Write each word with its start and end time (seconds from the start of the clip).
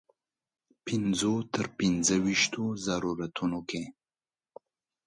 پنځو 0.85 1.33
تر 1.53 1.65
پنځه 1.77 2.15
ویشتو 2.25 2.63
ضرورتونو 2.85 3.59
کې. 3.69 3.83